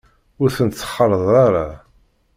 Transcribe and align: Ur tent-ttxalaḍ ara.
Ur 0.41 0.49
tent-ttxalaḍ 0.57 1.23
ara. 1.45 1.67